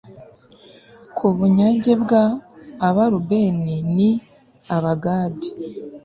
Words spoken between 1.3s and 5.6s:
bunyage bw abarubeni n abagadi